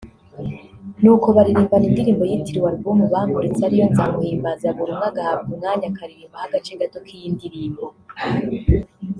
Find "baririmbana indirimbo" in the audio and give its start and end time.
1.35-2.23